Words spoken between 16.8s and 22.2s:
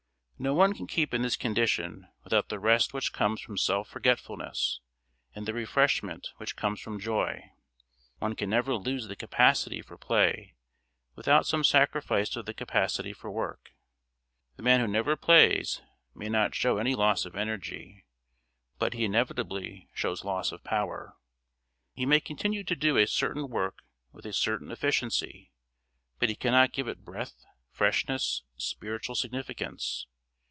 loss of energy, but he inevitably shows loss of power; he may